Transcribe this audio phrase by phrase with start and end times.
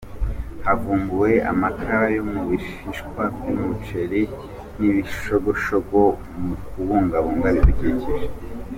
[0.65, 4.21] Havumbuwe amakara yo mu bishishwa by’umuceri
[4.79, 5.99] n’ibishogoshogo
[6.45, 8.25] mu kubungabunga ibidukikije